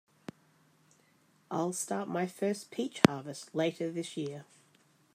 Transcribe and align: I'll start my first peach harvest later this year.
I'll 1.51 1.73
start 1.73 2.07
my 2.07 2.25
first 2.25 2.71
peach 2.71 3.01
harvest 3.05 3.53
later 3.53 3.91
this 3.91 4.17
year. 4.17 4.45